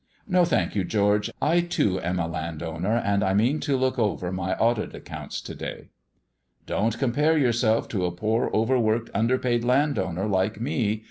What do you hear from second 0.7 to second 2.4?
you, George; I too am a